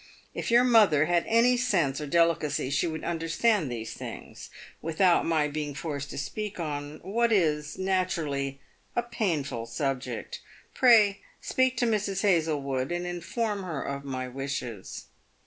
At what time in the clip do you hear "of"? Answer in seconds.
13.83-14.03